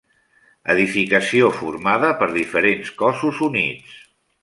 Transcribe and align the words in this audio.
Edificació 0.73 1.51
formada 1.59 2.11
per 2.25 2.31
diferents 2.41 2.93
cossos 3.07 3.47
units. 3.53 3.99